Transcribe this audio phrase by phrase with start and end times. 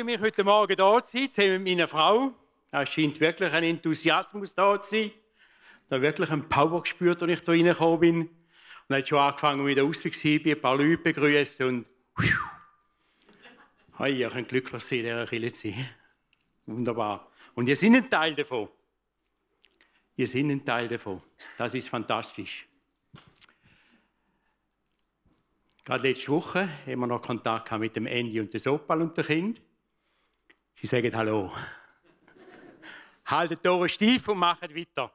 [0.00, 2.32] Freue mich, heute Morgen da zu sein, zusammen mit meiner Frau.
[2.70, 5.10] Es scheint wirklich ein Enthusiasmus da zu sein.
[5.10, 8.30] Ich habe wirklich einen Power gespürt, als ich hier reingekommen bin.
[8.88, 11.84] Und hat schon angefangen, wieder raus war, ein paar Leute begrüßt und
[13.98, 15.90] hey, ihr könnt glücklich sein, in dieser Kirche zu sein.
[16.64, 17.30] Wunderbar.
[17.54, 18.70] Und ihr seid ein Teil davon.
[20.16, 21.20] Wir sind ein Teil davon.
[21.58, 22.66] Das ist fantastisch.
[25.84, 29.26] Gerade letzte Woche haben wir noch Kontakt mit dem Andy und dem Sopal und dem
[29.26, 29.62] Kind.
[30.74, 31.52] Sie sagen Hallo.
[33.26, 35.12] Haltet eure Stiefel und macht weiter.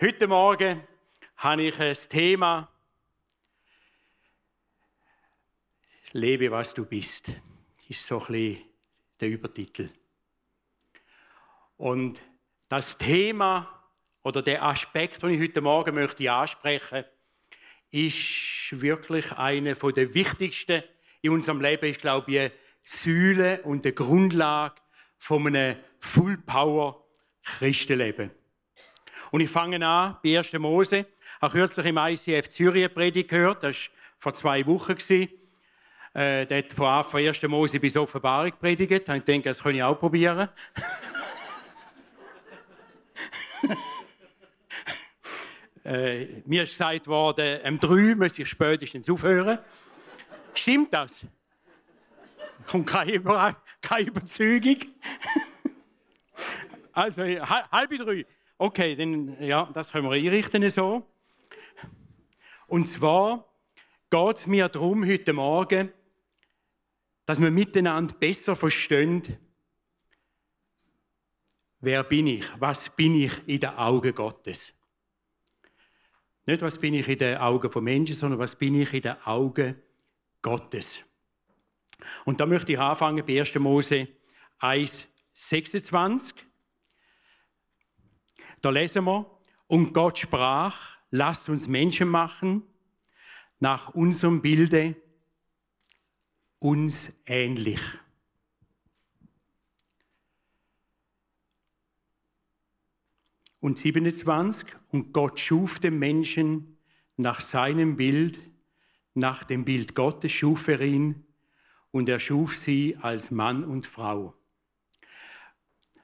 [0.00, 0.86] Heute Morgen
[1.36, 2.70] habe ich das Thema
[6.12, 7.28] Lebe, was du bist.
[7.28, 8.64] Das ist so ein bisschen
[9.20, 9.90] der Übertitel.
[11.76, 12.20] Und
[12.68, 13.82] das Thema
[14.22, 17.04] oder der Aspekt, den ich heute Morgen möchte ansprechen
[17.90, 20.82] ist wirklich eine von der wichtigsten
[21.22, 21.86] in unserem Leben.
[21.86, 22.50] Ich glaube, die
[22.88, 24.76] Säule und die Grundlage
[25.18, 27.04] von einem Full Power
[27.42, 28.30] Christenleben.
[29.32, 30.52] Und ich fange an bei 1.
[30.54, 30.98] Mose.
[30.98, 31.06] Ich
[31.42, 33.64] habe kürzlich im ICF eine Predigt gehört.
[33.64, 33.82] Das war
[34.18, 34.96] vor zwei Wochen.
[36.14, 37.42] Äh, der hat von 1.
[37.42, 39.08] Mose bis Offenbarung predigt.
[39.08, 40.48] Ich denke, das kann ich auch probieren.
[45.84, 49.58] äh, mir ist gesagt worden, um drei muss ich spätestens aufhören.
[50.54, 51.26] Stimmt das?
[52.72, 54.78] Und keine, keine Überzeugung.
[56.92, 58.26] also halb drei.
[58.58, 61.06] Okay, dann ja, das können wir einrichten so.
[62.66, 63.46] Und zwar
[64.10, 65.92] geht es mir darum heute Morgen,
[67.26, 69.22] dass wir miteinander besser verstehen,
[71.80, 72.46] wer bin ich?
[72.58, 74.72] Was bin ich in den Augen Gottes?
[76.46, 79.20] Nicht, was bin ich in den Augen von Menschen, sondern was bin ich in den
[79.22, 79.82] Augen
[80.40, 80.98] Gottes.
[82.24, 83.54] Und da möchte ich anfangen bei 1.
[83.56, 84.08] Mose
[84.58, 86.34] 1, 26.
[88.60, 89.30] Da lesen wir,
[89.66, 92.62] und Gott sprach, lasst uns Menschen machen,
[93.58, 94.96] nach unserem Bilde,
[96.58, 97.80] uns ähnlich.
[103.66, 104.64] und 27.
[104.90, 106.78] Und Gott schuf den Menschen
[107.16, 108.38] nach seinem Bild,
[109.14, 111.25] nach dem Bild Gottes schuf er ihn
[111.96, 114.34] und er schuf sie als Mann und Frau.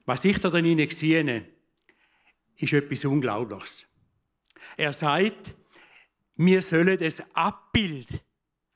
[0.06, 1.46] Was ich da drin sehe,
[2.56, 3.84] ist etwas Unglaubliches.
[4.78, 5.54] Er sagt,
[6.36, 8.24] wir sollen das Abbild,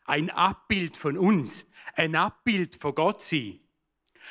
[0.05, 3.61] ein Abbild von uns, ein Abbild von Gott sein.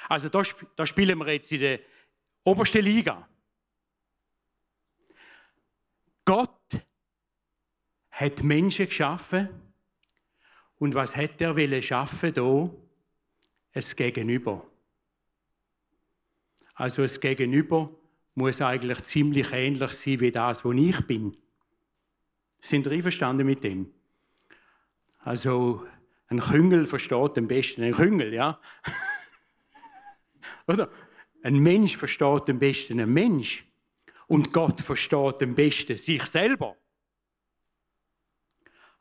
[0.07, 0.44] Also da,
[0.75, 1.79] da spielen wir jetzt in der
[2.44, 3.28] obersten Liga.
[6.23, 6.85] Gott
[8.12, 9.65] hat Menschen geschaffen
[10.85, 12.69] und was hat er will schaffen da?
[13.72, 14.63] Es Gegenüber.
[16.75, 17.90] Also es Gegenüber
[18.35, 21.35] muss eigentlich ziemlich ähnlich sein wie das, wo ich bin.
[22.62, 23.91] Sind ihr einverstanden mit dem?
[25.22, 25.88] Also
[26.28, 28.59] ein Küngel versteht am besten ein Küngel, ja?
[30.67, 30.91] Oder?
[31.41, 33.66] Ein Mensch versteht am besten ein Mensch.
[34.28, 36.75] Und Gott versteht am besten sich selber.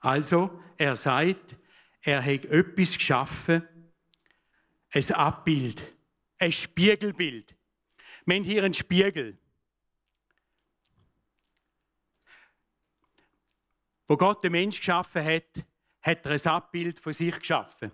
[0.00, 1.56] Also, er sagt,
[2.04, 3.66] er hat etwas geschaffen,
[4.90, 5.82] ein Abbild,
[6.38, 7.56] ein Spiegelbild.
[8.26, 9.38] Wir haben hier einen Spiegel.
[14.06, 15.64] Wo Gott den Mensch geschaffen hat,
[16.02, 17.90] hat er ein Abbild von sich geschaffen.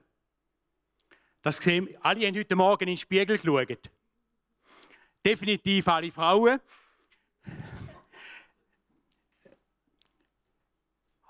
[1.41, 3.91] Das sehen, alle haben heute Morgen in den Spiegel geschaut.
[5.25, 6.61] Definitiv alle Frauen.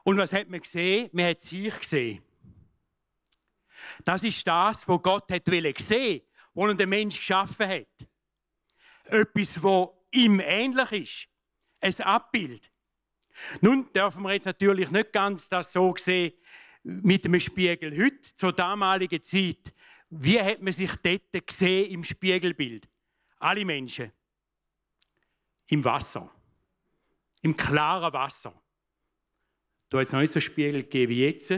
[0.02, 1.10] Und was hat man gesehen?
[1.12, 2.29] Man hat sich gesehen.
[4.05, 5.43] Das ist das, was Gott hat
[5.79, 8.08] sehen wo er den Mensch geschaffen hat.
[9.05, 10.93] Etwas, wo ihm ähnlich
[11.81, 12.00] ist.
[12.00, 12.70] Ein Abbild.
[13.61, 16.32] Nun dürfen wir jetzt natürlich nicht ganz das so sehen
[16.82, 19.73] mit dem Spiegel heute, zur damaligen Zeit.
[20.11, 22.88] Wie hat man sich dort gesehen im Spiegelbild?
[23.38, 24.12] Alle Menschen.
[25.69, 26.31] Im Wasser.
[27.43, 28.52] Im klaren Wasser.
[29.88, 31.52] Du hast noch nicht so Spiegel gegeben wie jetzt.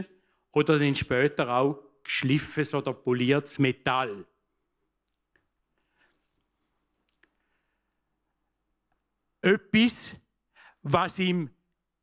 [0.51, 4.25] Oder dann später auch geschliffenes oder poliertes Metall.
[9.41, 10.11] Etwas,
[10.81, 11.49] was ihm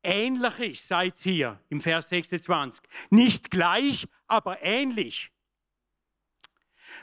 [0.03, 2.83] ähnlich ist, es hier im Vers 26.
[3.09, 5.31] Nicht gleich, aber ähnlich.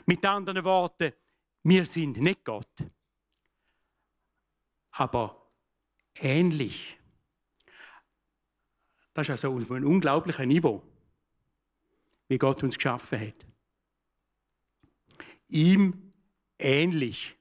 [0.05, 1.13] Mit anderen Worten,
[1.63, 2.73] wir sind nicht Gott,
[4.91, 5.51] aber
[6.15, 6.97] ähnlich.
[9.13, 10.81] Das ist also auf einem unglaublichen Niveau,
[12.29, 13.45] wie Gott uns geschaffen hat.
[15.49, 16.13] Ihm
[16.57, 17.35] ähnlich.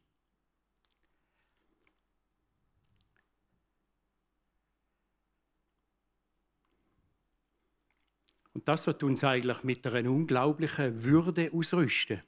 [8.54, 12.22] Und das wird uns eigentlich mit einer unglaublichen Würde ausrüsten.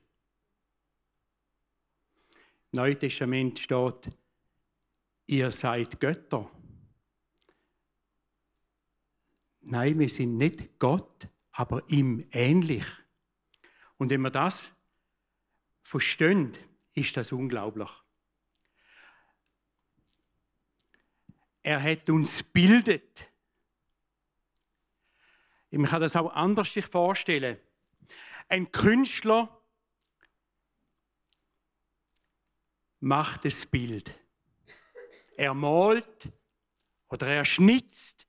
[2.73, 4.13] Im Neuen Testament steht,
[5.27, 6.49] ihr seid Götter.
[9.63, 12.87] Nein, wir sind nicht Gott, aber ihm ähnlich.
[13.99, 14.71] Und wenn wir das
[15.83, 16.57] verstehen,
[16.95, 17.91] ist das unglaublich.
[21.63, 23.27] Er hat uns bildet.
[25.71, 27.59] Ich kann das auch anders sich vorstellen.
[28.49, 29.61] Ein Künstler
[32.99, 34.13] macht das Bild.
[35.37, 36.29] Er malt
[37.09, 38.27] oder er schnitzt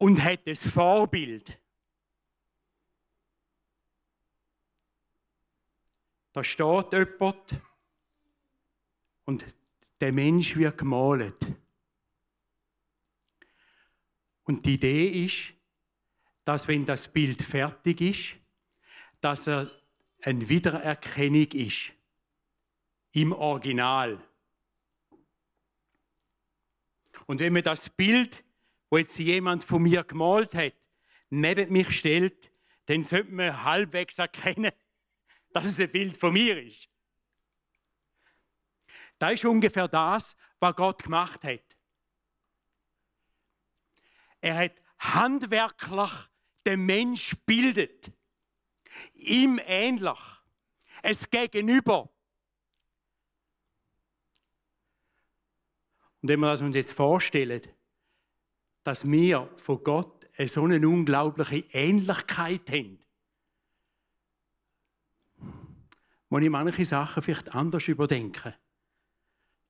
[0.00, 1.58] und hat das Vorbild.
[6.32, 7.60] Da steht jemand
[9.26, 9.44] und
[10.00, 11.36] der Mensch wird gemalt.
[14.44, 15.52] Und die Idee ist,
[16.44, 18.36] dass wenn das Bild fertig ist,
[19.20, 19.70] dass er
[20.22, 21.92] eine Wiedererkennung ist
[23.12, 24.18] im Original.
[27.26, 28.42] Und wenn man das Bild,
[28.90, 30.74] wo jetzt jemand von mir gemalt hat,
[31.30, 32.52] neben mich stellt,
[32.86, 34.72] dann sollte man halbwegs erkennen,
[35.52, 36.88] dass es ein Bild von mir ist.
[39.18, 41.76] Das ist ungefähr das, was Gott gemacht hat.
[44.40, 46.10] Er hat handwerklich
[46.66, 48.10] den Mensch bildet.
[49.14, 50.18] Ihm ähnlich.
[51.02, 52.10] Es Gegenüber.
[56.22, 57.62] Und wenn wir uns jetzt vorstellen,
[58.82, 62.98] dass wir von Gott eine so eine unglaubliche Ähnlichkeit haben,
[66.28, 68.54] muss ich manche Sachen vielleicht anders überdenken.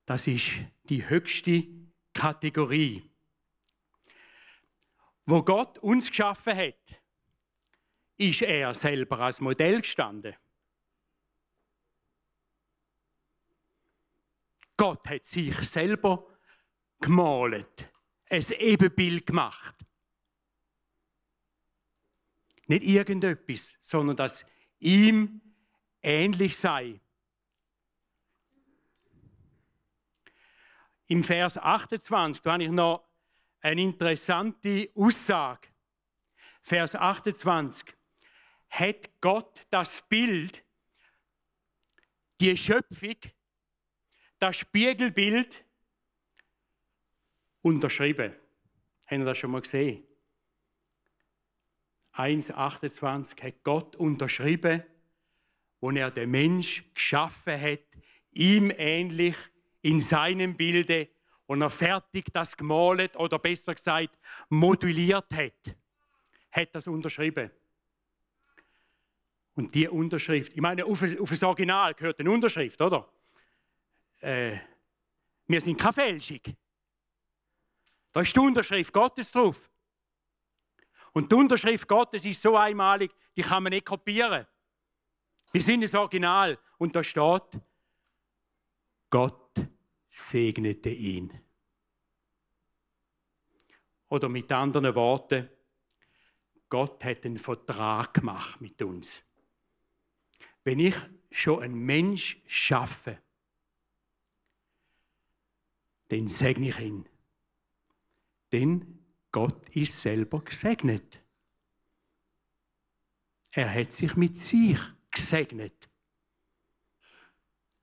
[0.05, 0.51] Das ist
[0.85, 1.65] die höchste
[2.13, 3.11] Kategorie.
[5.25, 7.01] Wo Gott uns geschaffen hat,
[8.17, 10.35] ist er selber als Modell gestanden.
[14.77, 16.27] Gott hat sich selber
[17.01, 17.91] gemalt,
[18.31, 19.75] ein Ebenbild gemacht.
[22.67, 24.45] Nicht irgendetwas, sondern dass
[24.79, 25.41] ihm
[26.03, 27.01] ähnlich sei.
[31.09, 33.05] Im Vers 28, da habe ich noch
[33.61, 35.69] eine interessante Aussage.
[36.63, 37.85] Vers 28.
[38.69, 40.65] Hat Gott das Bild,
[42.41, 43.17] die Schöpfung,
[44.39, 45.65] das Spiegelbild
[47.63, 48.35] unterschrieben.
[49.07, 50.05] Haben Sie das schon mal gesehen?
[52.15, 54.83] 1,28 hat Gott unterschrieben,
[55.81, 57.81] wo er den Mensch geschaffen hat,
[58.33, 59.37] ihm ähnlich,
[59.83, 61.09] in seinem Bilde,
[61.47, 64.17] und er fertig das gemalt oder besser gesagt
[64.51, 65.77] moduliert hat,
[66.53, 67.51] hat das unterschrieben.
[69.55, 73.13] Und die Unterschrift, ich meine, auf, auf das Original gehört eine Unterschrift, oder?
[74.21, 74.59] Äh,
[75.49, 76.41] wir sind keine Fälschung.
[78.13, 79.71] Da ist die Unterschrift Gottes drauf.
[81.13, 84.47] Und die Unterschrift Gottes ist so einmalig, die kann man nicht kopieren.
[85.53, 87.61] Wir sind das Original und da steht,
[89.11, 89.69] Gott
[90.09, 91.33] segnete ihn.
[94.09, 95.49] Oder mit anderen Worten,
[96.69, 99.21] Gott hat einen Vertrag gemacht mit uns.
[100.63, 100.95] Wenn ich
[101.33, 103.19] schon einen Mensch schaffe,
[106.09, 107.10] dann segne ich ihn.
[108.53, 108.99] Denn
[109.33, 111.23] Gott ist selber gesegnet.
[113.53, 114.79] Er hat sich mit sich
[115.11, 115.91] gesegnet.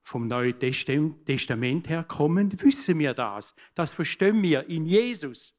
[0.08, 3.54] vom Neuen Testament her kommen, wissen wir das.
[3.76, 5.54] Das verstehen wir in Jesus.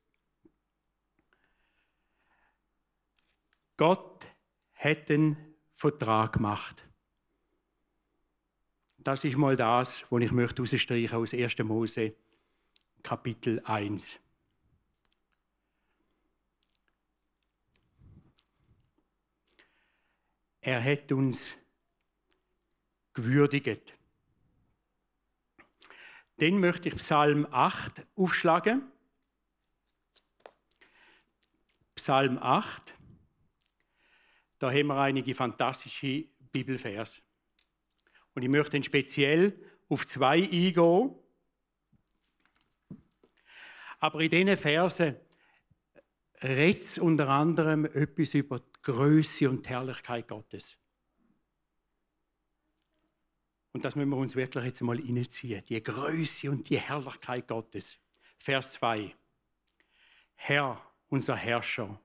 [3.77, 4.27] Gott
[4.73, 5.37] hat einen
[5.75, 6.83] Vertrag gemacht.
[8.97, 11.59] Das ist mal das, was ich möchte aus 1.
[11.59, 12.15] Mose,
[13.03, 14.19] Kapitel 1.
[20.61, 21.55] Er hat uns
[23.15, 23.95] gewürdigt.
[26.41, 28.91] Den möchte ich Psalm 8 aufschlagen.
[31.95, 32.95] Psalm 8.
[34.59, 37.21] Da haben wir einige fantastische Bibelvers.
[38.35, 41.15] Und ich möchte speziell auf zwei eingehen.
[43.99, 45.17] Aber in diesen Versen
[46.43, 50.77] redet unter anderem etwas über die Größe und die Herrlichkeit Gottes.
[53.73, 55.65] Und das müssen wir uns wirklich jetzt mal reinziehen.
[55.69, 57.97] Die Größe und die Herrlichkeit Gottes.
[58.39, 59.15] Vers 2.
[60.37, 62.01] Herr, unser Herrscher,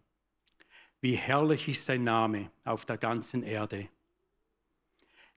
[1.02, 3.90] wie herrlich ist dein Name auf der ganzen Erde,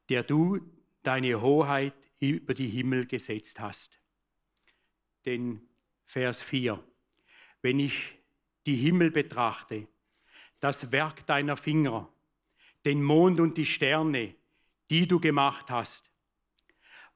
[0.09, 0.61] der du
[1.03, 3.99] deine Hoheit über die Himmel gesetzt hast.
[5.25, 5.69] Denn
[6.05, 6.83] Vers 4.
[7.63, 8.16] Wenn ich
[8.67, 9.89] die Himmel betrachte,
[10.61, 12.13] das Werk deiner Finger,
[12.85, 14.35] den Mond und die Sterne,
[14.91, 16.11] die du gemacht hast,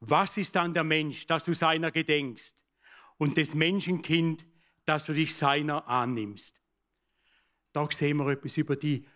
[0.00, 2.56] was ist dann der Mensch, dass du seiner gedenkst
[3.18, 4.46] und des Menschenkind,
[4.86, 6.58] dass du dich seiner annimmst?
[7.72, 9.06] Da sehen wir etwas über die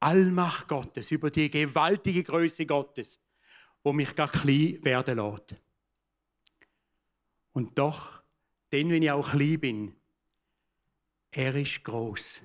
[0.00, 3.20] Allmacht Gottes, über die gewaltige Größe Gottes,
[3.82, 5.56] wo mich gar klein werden lässt.
[7.52, 8.22] Und doch,
[8.72, 9.99] denn wenn ich auch klein bin,
[11.30, 12.40] er ist groß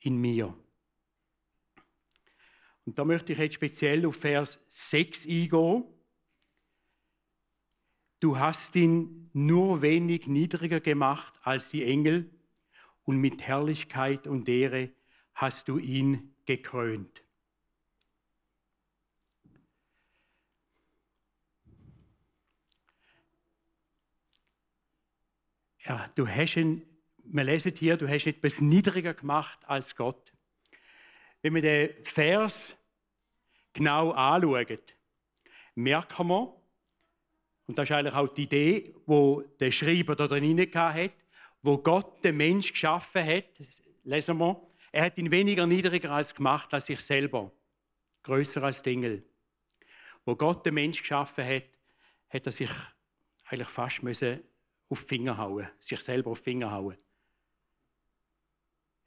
[0.00, 0.54] in mir.
[2.84, 5.84] Und da möchte ich jetzt speziell auf Vers 6 eingehen.
[8.18, 12.30] Du hast ihn nur wenig niedriger gemacht als die Engel
[13.04, 14.90] und mit Herrlichkeit und Ehre
[15.34, 17.22] hast du ihn gekrönt.
[25.78, 26.82] Ja, du hast ihn,
[27.32, 30.32] wir lesen hier, du hast etwas niedriger gemacht als Gott.
[31.42, 32.76] Wenn wir den Vers
[33.72, 34.78] genau anschauen,
[35.74, 36.56] merken wir,
[37.66, 41.12] und das ist eigentlich auch die Idee, wo der Schreiber da drin hat,
[41.62, 43.44] wo Gott den Mensch geschaffen hat,
[44.02, 44.60] lesen wir,
[44.92, 47.52] er hat ihn weniger niedriger als gemacht als sich selber,
[48.24, 49.24] größer als die Engel.
[50.24, 51.64] Wo Gott den Mensch geschaffen hat,
[52.28, 52.70] hat er sich
[53.44, 54.40] eigentlich fast müssen
[54.88, 56.96] auf die Finger hauen, sich selber auf die Finger hauen.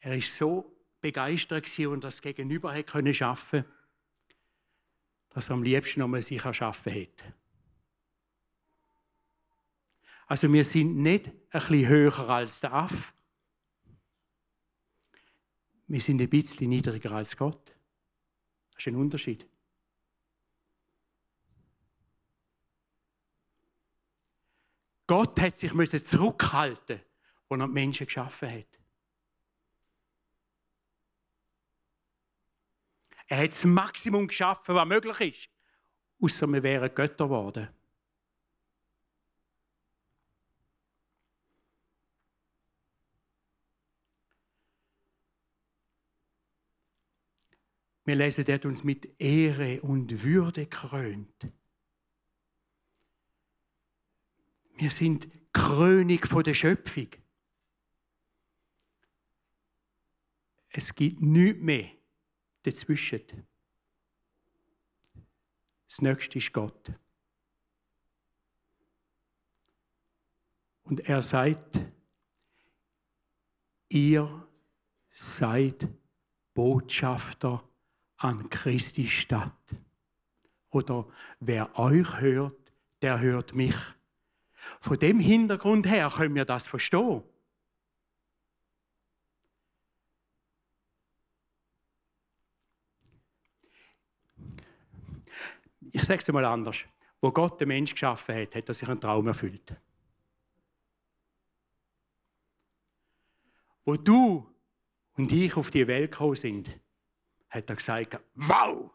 [0.03, 0.69] Er ist so
[0.99, 3.63] begeistert und das Gegenüber hat können schaffen,
[5.29, 7.33] dass er am liebsten nochmal sich erschaffen hat.
[10.27, 13.13] Also wir sind nicht ein bisschen höher als der Aff.
[15.87, 17.73] Wir sind ein bisschen niedriger als Gott.
[18.71, 19.47] Das ist ein Unterschied.
[25.07, 25.71] Gott hat sich
[26.03, 26.99] zurückhalten,
[27.47, 28.82] als er die Menschen geschaffen hat.
[33.33, 35.49] Er hat das Maximum geschaffen, was möglich ist.
[36.21, 37.67] Außer wir wären Götter geworden.
[48.05, 51.47] Wir lesen, er hat uns mit Ehre und Würde krönt.
[54.75, 57.07] Wir sind Krönig von der Schöpfung.
[60.69, 62.02] Es gibt nichts mehr
[62.63, 63.45] dazwischen.
[65.89, 66.91] Das nächste ist Gott.
[70.83, 71.79] Und er sagt,
[73.89, 74.47] ihr
[75.11, 75.87] seid
[76.53, 77.63] Botschafter
[78.17, 79.75] an Christi Stadt.
[80.69, 81.07] Oder
[81.39, 83.75] wer euch hört, der hört mich.
[84.79, 87.23] Von dem Hintergrund her können wir das verstehen.
[95.93, 96.77] Ich sage es mal anders.
[97.21, 99.73] Wo Gott den Mensch geschaffen hat, hat er sich einen Traum erfüllt.
[103.85, 104.49] Wo du
[105.15, 106.69] und ich auf die Welt gekommen sind,
[107.49, 108.89] hat er gesagt, wow!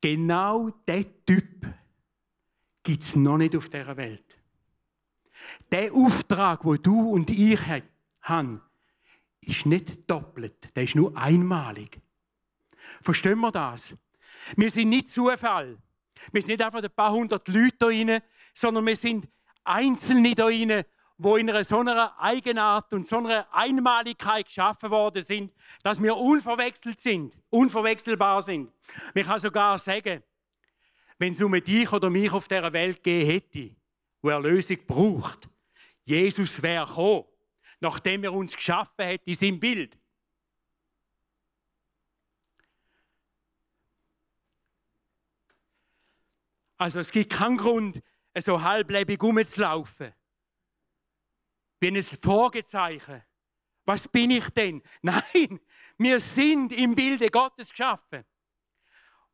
[0.00, 1.66] Genau der Typ
[2.82, 4.36] gibt es noch nicht auf dieser Welt.
[5.70, 7.60] Der Auftrag, wo du und ich
[8.20, 8.60] haben,
[9.40, 12.03] ist nicht doppelt, der ist nur einmalig.
[13.02, 13.94] Verstehen wir das?
[14.56, 15.78] Wir sind nicht Zufall.
[16.32, 18.20] Wir sind nicht einfach ein paar hundert Leute da rein,
[18.52, 19.28] sondern wir sind
[19.64, 20.84] Einzelne da rein,
[21.16, 26.16] wo in einer so einer Eigenart und so einer Einmaligkeit geschaffen worden sind, dass wir
[26.16, 28.72] unverwechselt sind, unverwechselbar sind.
[29.14, 30.22] Ich kann sogar sagen,
[31.18, 33.76] wenn es um dich oder mich auf dieser Welt gegeben hätte,
[34.20, 35.48] wo Erlösung braucht,
[36.04, 37.24] Jesus wäre gekommen,
[37.80, 39.98] nachdem er uns geschaffen hat in seinem Bild.
[46.76, 48.02] Also es gibt keinen Grund,
[48.36, 50.12] so halblebig rumzulaufen.
[51.80, 53.22] Wie ein Fragezeichen.
[53.84, 54.82] Was bin ich denn?
[55.02, 55.60] Nein,
[55.98, 58.24] wir sind im Bilde Gottes geschaffen.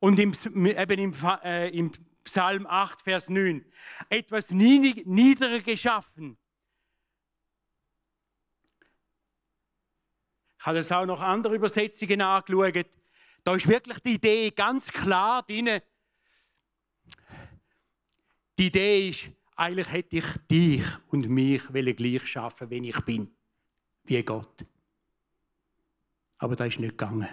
[0.01, 0.33] Und im,
[0.67, 1.93] eben im, äh, im
[2.25, 3.65] Psalm 8, Vers 9,
[4.09, 6.39] etwas niedriger geschaffen.
[10.59, 12.87] Ich habe das auch noch andere Übersetzungen angeschaut.
[13.45, 15.81] Da ist wirklich die Idee ganz klar drin.
[18.61, 23.35] Die Idee ist, eigentlich hätte ich dich und mich gleich schaffen, wenn ich bin,
[24.05, 24.67] wie Gott.
[26.37, 27.27] Aber das ist nicht gegangen.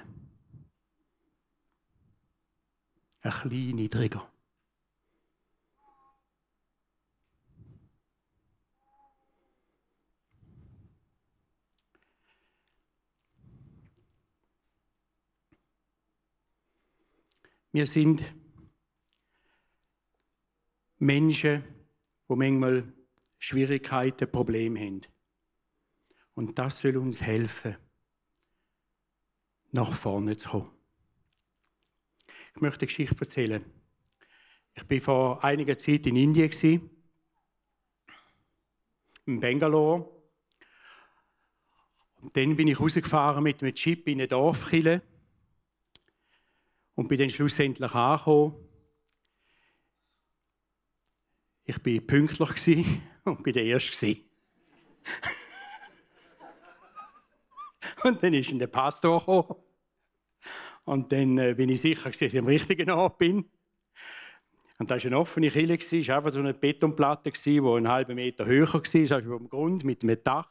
[3.19, 4.31] Ein kleiner niedriger.
[17.73, 18.36] Wir sind
[20.99, 21.63] Menschen,
[22.29, 22.93] die manchmal
[23.39, 25.01] Schwierigkeiten, Probleme haben.
[26.33, 27.77] Und das soll uns helfen,
[29.71, 30.71] nach vorne zu kommen.
[32.55, 33.65] Ich möchte eine Geschichte erzählen.
[34.73, 36.89] Ich war vor einiger Zeit in Indien,
[39.25, 40.09] in Bangalore.
[42.21, 45.01] Und dann bin ich rausgefahren mit einem Chip in eine Dorfkille
[46.95, 48.66] und bin dann schlussendlich angekommen
[51.67, 52.87] ich war pünktlich
[53.25, 54.17] und bin der Erste.
[58.03, 59.61] und dann ist der Pastor gekommen.
[60.85, 63.51] Und dann äh, bin ich sicher, dass ich am richtigen Ort bin.
[64.79, 68.15] Und da war eine offene Kille, es war einfach so eine Betonplatte, die einen halben
[68.15, 70.49] Meter höher war, also über dem Grund, mit einem Dach.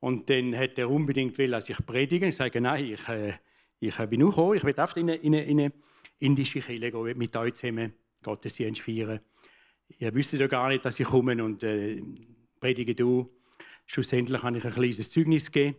[0.00, 2.26] Und dann hat er unbedingt will, dass ich predige.
[2.26, 3.38] Ich sage, nein, ich, äh,
[3.80, 5.72] ich bin nur gekommen, ich will einfach in eine, in eine, in eine
[6.18, 9.20] indische Kille gehen, mit euch zusammen Gottesdienst feiern
[9.98, 12.02] ihr wisst ja gar nicht, dass ich komme und äh,
[12.60, 13.30] predige du.
[13.86, 15.76] Schlussendlich habe ich ein kleines Zeugnis gegeben.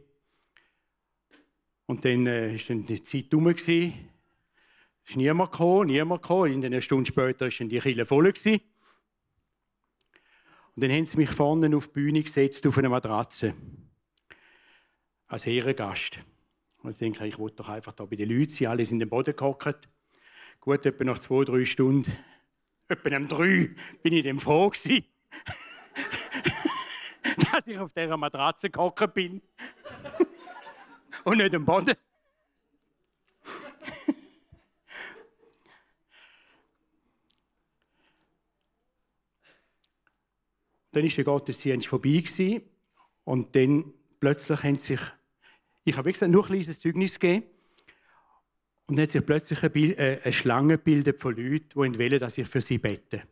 [1.88, 3.48] Und dann äh, ist dann die Zeit rum.
[3.48, 6.54] Es ist niemand gekommen, niemand gekommen.
[6.54, 8.32] In einer Stunde später war die Kille voll.
[8.32, 8.62] Gewesen.
[10.76, 13.54] Und dann haben sie mich vorne auf die Bühne gesetzt, auf eine Matratze.
[15.28, 16.20] Als Ehrengast.
[16.84, 18.68] Und ich denke, ich wollte doch einfach da bei den Leuten sein.
[18.68, 19.88] Alle sind in den Boden gehockt.
[20.60, 22.12] Gut, etwa nach zwei, drei Stunden
[22.88, 23.76] etwa um drei.
[24.04, 25.04] Bin ich dem froh gewesen,
[27.52, 29.42] dass ich auf dieser Matratze gehockt bin.
[31.24, 31.96] Und nicht am Boden.
[40.92, 42.62] dann ist der Gottesdienst vorbei gewesen,
[43.26, 45.02] und dann plötzlich haben sich,
[45.84, 47.46] ich habe gesagt, nur ein kleines Zeugnis gegeben,
[48.88, 52.20] und dann hat sich plötzlich eine, Bild, äh, eine Schlange gebildet von Leuten, die wollen,
[52.20, 53.24] dass ich für sie bete.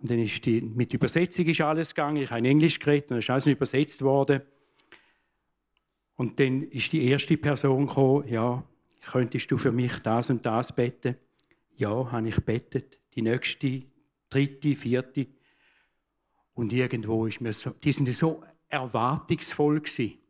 [0.00, 2.22] Und dann ist die, mit Übersetzung ist alles gegangen.
[2.22, 4.40] Ich habe in Englisch geredet und dann ist alles übersetzt worden.
[6.16, 8.64] Und dann ist die erste Person gekommen, ja,
[9.10, 11.16] könntest du für mich das und das beten?
[11.76, 12.98] Ja, habe ich betet.
[13.14, 13.82] Die nächste,
[14.30, 15.26] dritte, vierte.
[16.54, 20.20] Und irgendwo ist mir so, die sind so erwartungsvoll gewesen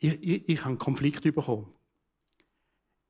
[0.00, 1.72] ich, ich, ich habe einen Konflikt bekommen.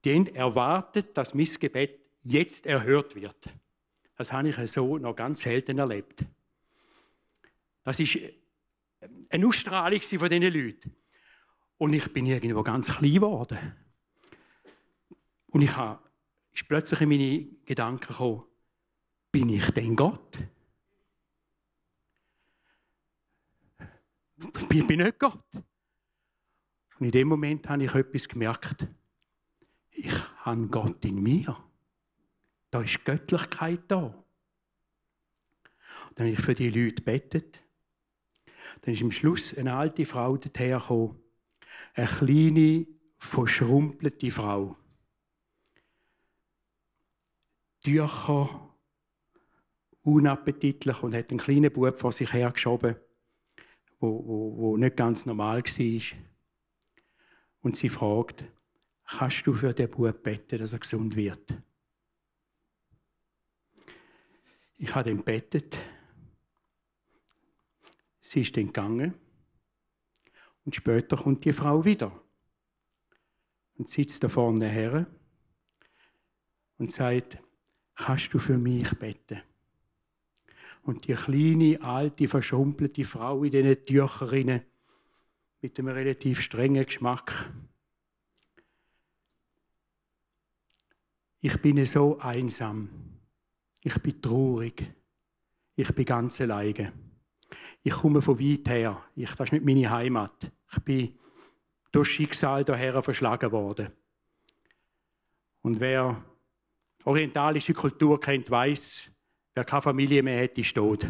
[0.05, 3.49] Die haben erwartet, dass mein Gebet jetzt erhört wird.
[4.17, 6.25] Das habe ich so noch ganz selten erlebt.
[7.85, 8.19] Das ist
[9.31, 10.97] eine Ausstrahlung von diesen Leuten.
[11.79, 13.59] Und ich bin irgendwo ganz klein geworden.
[15.47, 16.03] Und ich habe,
[16.53, 18.45] ist plötzlich in meine Gedanken gekommen,
[19.33, 20.39] bin ich denn Gott?
[24.73, 25.45] Ich bin nicht Gott.
[27.01, 28.87] Und in dem Moment habe ich etwas gemerkt.
[29.91, 30.13] Ich
[30.45, 31.57] habe Gott in mir.
[32.71, 34.23] Da ist Göttlichkeit da.
[36.15, 37.63] dann habe ich für die Leute betet.
[38.83, 41.17] Dann ist am Schluss eine alte Frau dahergekommen.
[41.95, 42.87] Eine kleine,
[43.17, 44.77] verschrumpelte Frau.
[47.83, 48.77] Tücher,
[50.03, 52.97] unappetitlich und hat einen kleinen Bub vor sich hergeschoben,
[54.01, 56.30] wo nicht ganz normal war.
[57.63, 58.45] Und sie fragt,
[59.05, 61.55] kannst du für den Bub beten, dass er gesund wird?
[64.79, 65.79] Ich habe ihn bettet.
[68.23, 69.15] Sie ist dann gegangen.
[70.65, 72.13] Und später kommt die Frau wieder
[73.77, 75.07] und sitzt da vorne her
[76.79, 77.39] und sagt,
[77.95, 79.43] kannst du für mich beten?
[80.83, 84.63] Und die kleine, alte, verschrumpelte Frau in diesen Tücherinnen
[85.61, 87.53] mit einem relativ strengen Geschmack.
[91.41, 92.89] Ich bin so einsam.
[93.83, 94.93] Ich bin traurig.
[95.77, 96.93] Ich bin ganz alleine.
[97.83, 99.03] Ich komme von weit her.
[99.17, 100.53] Ich, das ist nicht meine Heimat.
[100.71, 101.19] Ich bin
[101.93, 103.91] durch Schicksal daher verschlagen worden.
[105.63, 106.23] Und wer
[107.05, 109.11] orientalische Kultur kennt, weiß,
[109.55, 111.07] wer keine Familie mehr hat, ist tot.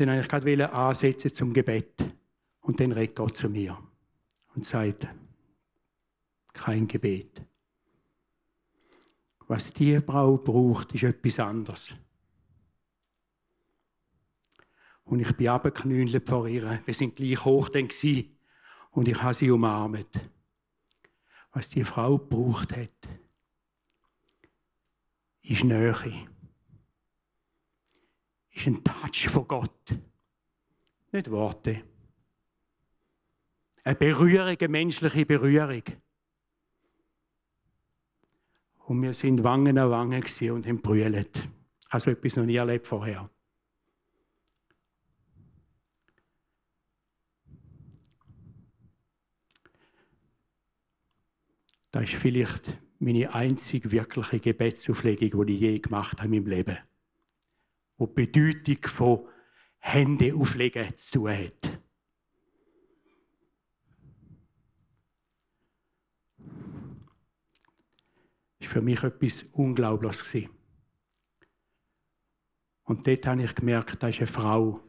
[0.00, 2.04] Dann wollte ich gerade ansetzen zum Gebet.
[2.60, 3.78] Und dann redet Gott zu mir
[4.54, 5.06] und sagt,
[6.52, 7.42] kein Gebet.
[9.46, 11.94] Was die Frau braucht, ist etwas anderes.
[15.04, 16.82] Und ich bin abgeknüllt vor ihr.
[16.84, 17.88] Wir sind gleich hoch dann.
[18.90, 20.20] Und ich habe sie umarmt.
[21.52, 23.08] Was die Frau gebraucht hat,
[25.42, 25.94] ist Nähe.
[28.58, 29.94] Ist ein Touch von Gott.
[31.12, 31.84] Nicht Worte.
[33.84, 35.84] Eine Berührung, eine menschliche Berührung.
[38.86, 41.36] Und wir sind Wangen an Wangen und haben brüllt.
[41.36, 43.30] Ich habe so etwas noch nie erlebt vorher.
[51.92, 56.78] Das ist vielleicht meine einzige wirkliche Gebetsauflegung, die ich je gemacht habe in meinem Leben.
[57.98, 59.28] Wo die Bedeutung von
[59.78, 61.78] Hände auflegen zu tun hat.
[68.60, 70.48] Das war für mich etwas Unglaubliches.
[72.84, 74.80] Und dort habe ich gemerkt, da ist eine Frau,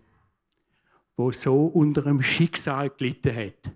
[1.18, 3.76] die so unter einem Schicksal gelitten hat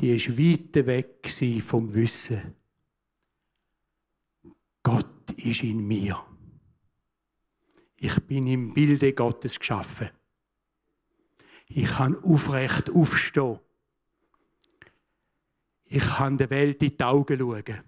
[0.00, 2.56] die ist weit weg vom Wissen.
[4.82, 6.24] Gott ist in mir.
[8.00, 10.10] Ich bin im Bilde Gottes geschaffen.
[11.66, 13.60] Ich kann aufrecht aufstehen.
[15.84, 17.84] Ich kann der Welt in die Augen schauen.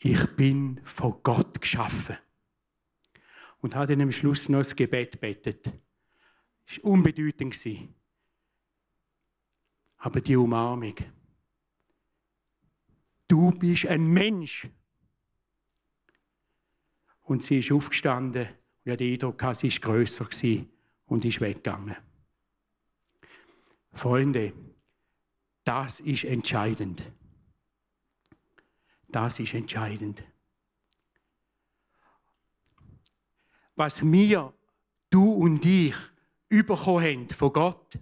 [0.00, 2.18] Ich bin von Gott geschaffen.
[3.60, 5.66] Und hat dann am Schluss noch das Gebet betet.
[5.66, 7.56] Das war unbedeutend
[9.98, 10.94] aber die Umarmung.
[13.26, 14.68] Du bist ein Mensch.
[17.28, 18.48] Und sie ist aufgestanden
[18.84, 20.26] und hat den Eindruck, sie ist grösser
[21.04, 21.96] und ist weggegangen.
[23.92, 24.54] Freunde,
[25.62, 27.02] das ist entscheidend.
[29.08, 30.22] Das ist entscheidend.
[33.76, 34.54] Was wir,
[35.10, 35.96] du und ich,
[36.48, 37.98] bekommen haben von Gott,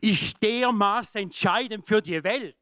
[0.00, 2.56] ist dermaßen entscheidend für die Welt.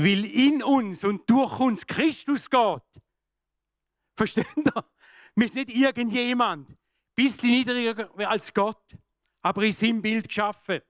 [0.00, 3.02] Weil in uns und durch uns Christus geht.
[4.16, 4.84] Versteht ihr?
[5.34, 6.68] Wir sind nicht irgendjemand,
[7.16, 8.96] bisschen niedriger als Gott,
[9.42, 10.80] aber in seinem Bild geschaffen.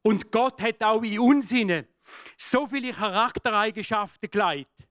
[0.00, 1.52] Und Gott hat auch in uns
[2.38, 4.88] so viele Charaktereigenschaften geleitet,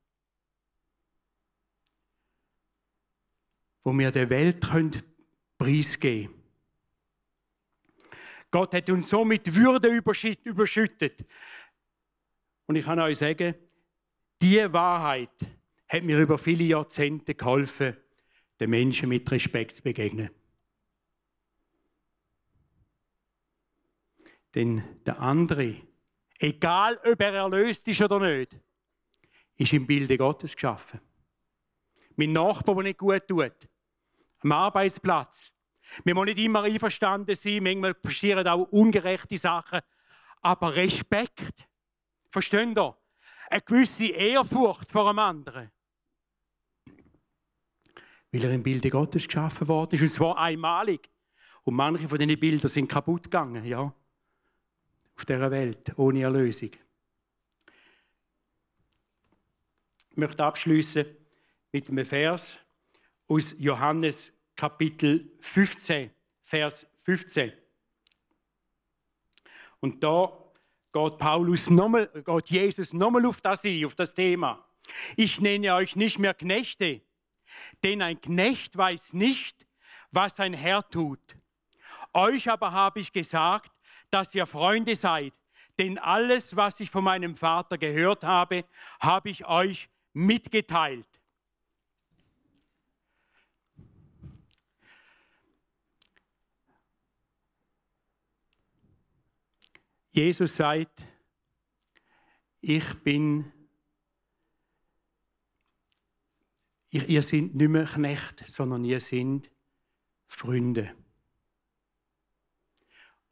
[3.83, 5.01] wo wir der Welt können
[5.57, 6.35] preisgeben.
[8.51, 11.25] Gott hat uns so mit Würde überschüttet.
[12.69, 13.55] Und ich kann euch sagen,
[14.39, 15.31] diese Wahrheit
[15.87, 17.97] hat mir über viele Jahrzehnte geholfen,
[18.59, 20.29] den Menschen mit Respekt zu begegnen.
[24.53, 25.77] Denn der andere,
[26.37, 28.55] egal ob er erlöst ist oder nicht,
[29.55, 31.01] ist im Bilde Gottes geschaffen.
[32.17, 33.67] Mein Nachbar, der nicht gut tut,
[34.41, 35.51] am Arbeitsplatz.
[36.03, 39.79] Wir müssen nicht immer einverstanden sein, manchmal passieren auch ungerechte Sachen.
[40.41, 41.68] Aber Respekt,
[42.29, 42.97] versteht ihr?
[43.49, 45.71] Eine gewisse Ehrfurcht vor einem anderen.
[48.31, 51.09] Weil er im Bilde Gottes geschaffen worden ist, und zwar einmalig.
[51.63, 53.93] Und manche von diesen Bildern sind kaputt gegangen, ja.
[55.15, 56.71] Auf dieser Welt, ohne Erlösung.
[60.11, 61.05] Ich möchte abschließen
[61.71, 62.57] mit einem Vers,
[63.27, 66.11] aus Johannes Kapitel 15,
[66.43, 67.53] Vers 15.
[69.79, 70.48] Und da
[70.91, 74.65] geht Paulus nochmal, geht Jesus nochmal auf das ein, auf das Thema.
[75.15, 77.01] Ich nenne euch nicht mehr Knechte,
[77.83, 79.65] Denn ein Knecht weiß nicht,
[80.11, 81.35] was sein Herr tut.
[82.13, 83.71] Euch aber habe ich gesagt,
[84.09, 85.33] dass ihr Freunde seid,
[85.77, 88.65] denn alles, was ich von meinem Vater gehört habe,
[88.99, 91.05] habe ich euch mitgeteilt.
[100.11, 101.01] Jesus sagt,
[102.61, 103.51] ich bin,
[106.89, 109.51] ihr, seid nicht mehr Knecht, sondern ihr seid
[110.27, 110.95] Freunde.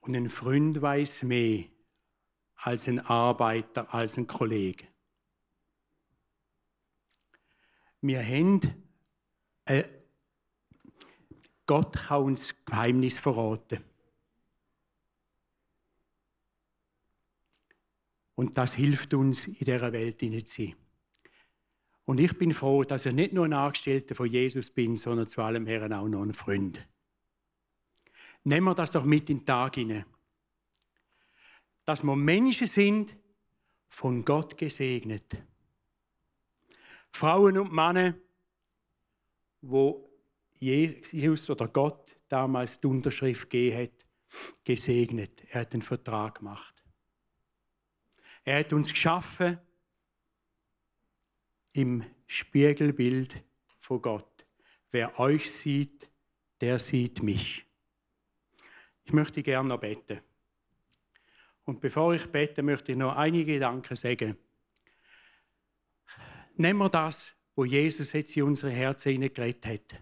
[0.02, 1.66] Und ein Freund weiß mehr
[2.56, 4.88] als ein Arbeiter, als ein Kollege.
[8.02, 8.62] Wir haben,
[9.66, 9.84] äh,
[11.66, 13.84] Gott kann uns Geheimnis verraten.
[18.38, 20.76] Und das hilft uns, in dieser Welt zu sein.
[22.06, 25.42] Und ich bin froh, dass ich nicht nur ein Angestellter von Jesus bin, sondern zu
[25.42, 26.88] allem Herren auch noch ein Freund.
[28.44, 30.06] Nehmen wir das doch mit in den Tag hinein.
[31.84, 33.18] Dass wir Menschen sind,
[33.90, 35.36] von Gott gesegnet.
[37.12, 38.14] Frauen und Männer,
[39.62, 40.08] wo
[40.60, 44.06] Jesus oder Gott damals die Unterschrift gegeben hat,
[44.64, 45.44] gesegnet.
[45.50, 46.77] Er hat einen Vertrag gemacht.
[48.48, 49.60] Er hat uns geschaffen
[51.74, 53.44] im Spiegelbild
[53.78, 54.48] von Gott.
[54.90, 56.10] Wer euch sieht,
[56.62, 57.66] der sieht mich.
[59.04, 60.22] Ich möchte gerne noch beten.
[61.66, 64.38] Und bevor ich bete, möchte ich noch einige Gedanken sagen.
[66.56, 70.02] Nehmen wir das, wo Jesus jetzt in unsere Herzen hineingeredet hat,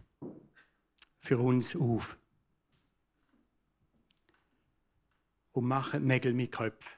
[1.17, 2.15] für uns auf.
[5.51, 6.94] Und machen Nägel mit Köpfen.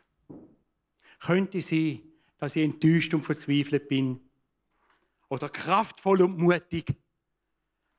[1.28, 2.02] Könnte sein,
[2.38, 4.22] dass ich enttäuscht und verzweifelt bin
[5.28, 6.96] oder kraftvoll und mutig,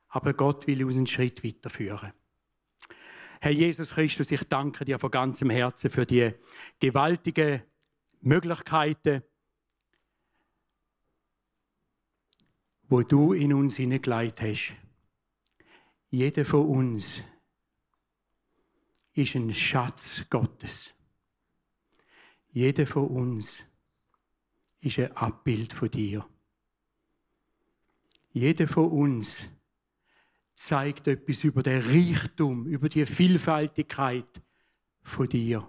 [0.09, 2.15] aber Gott will uns einen Schritt weiterführen.
[3.43, 6.33] Herr Jesus Christus, ich danke dir von ganzem Herzen für die
[6.81, 7.63] gewaltigen
[8.23, 9.23] Möglichkeiten,
[12.85, 14.73] wo du in uns hineingelegt hast.
[16.09, 17.21] Jeder von uns
[19.13, 20.95] ist ein Schatz Gottes.
[22.51, 23.53] Jeder von uns
[24.81, 26.27] ist ein Abbild von dir.
[28.33, 29.37] Jeder von uns
[30.55, 34.43] zeigt etwas über den Reichtum, über die Vielfältigkeit
[35.03, 35.67] von dir.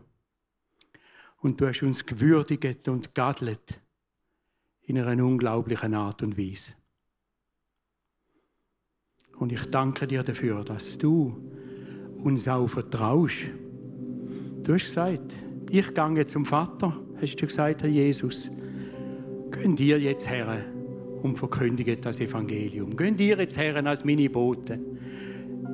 [1.38, 3.82] Und du hast uns gewürdigt und gadelt
[4.82, 6.74] in einer unglaublichen Art und Weise.
[9.38, 11.52] Und ich danke dir dafür, dass du
[12.24, 13.46] uns auch vertraust.
[14.64, 15.36] Du hast gesagt,
[15.70, 18.50] ich gehe zum Vater, hast du gesagt, Herr Jesus.
[19.52, 20.64] Könnt ihr jetzt her
[21.22, 22.96] und verkündigt das Evangelium.
[22.96, 25.00] Könnt ihr jetzt her als meine Boten.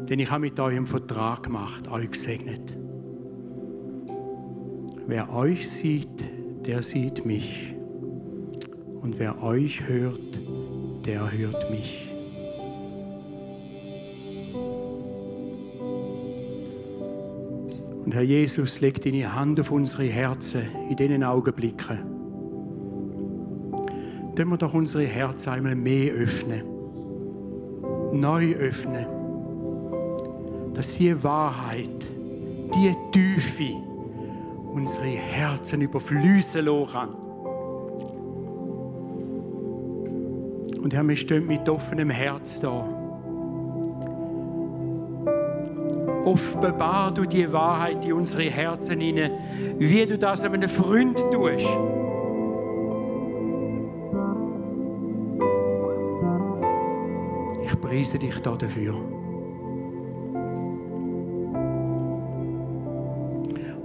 [0.09, 2.75] Denn ich habe mit euch einen Vertrag gemacht, euch gesegnet.
[5.07, 6.29] Wer euch sieht,
[6.65, 7.73] der sieht mich.
[9.01, 10.39] Und wer euch hört,
[11.05, 12.14] der hört mich.
[18.15, 21.99] Herr Jesus, leg deine Hand auf unsere Herzen in diesen Augenblicken.
[24.37, 26.63] Können wir doch unsere Herzen einmal mehr öffnen.
[28.13, 29.05] Neu öffnen.
[30.73, 32.05] Dass die Wahrheit,
[32.73, 33.75] die Tiefe
[34.73, 37.09] unsere Herzen überfließen lassen
[40.81, 43.04] Und Herr, wir stehen mit offenem Herz da.
[46.25, 49.31] Offenbar du die Wahrheit in unsere Herzen hinein,
[49.77, 51.65] wie du das einem Freund tust.
[57.63, 58.95] Ich preise dich da dafür.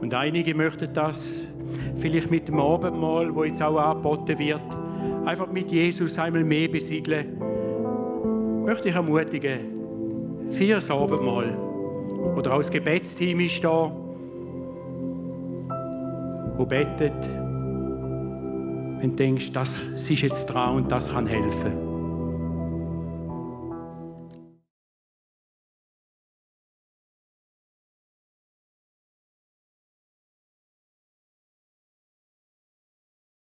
[0.00, 1.38] Und einige möchten das
[1.98, 4.60] vielleicht mit dem Abendmahl, wo jetzt auch angeboten wird,
[5.26, 7.38] einfach mit Jesus einmal mehr besiegeln.
[8.64, 9.60] Möchte ich ermutigen,
[10.50, 11.69] fürs Abendmahl
[12.36, 13.90] oder auch das Gebetsteam ist da,
[16.56, 17.12] wo betet,
[19.00, 21.89] wenn du denkst, das ist jetzt dran und das kann helfen.